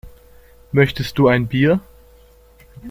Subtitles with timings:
[0.71, 1.79] Möchtest du ein Bier?